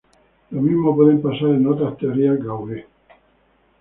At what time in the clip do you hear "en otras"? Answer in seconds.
1.49-1.95